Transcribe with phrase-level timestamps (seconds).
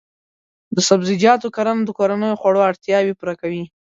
[0.75, 3.63] د سبزیجاتو کرنه د کورنیو خوړو اړتیاوې پوره کوي.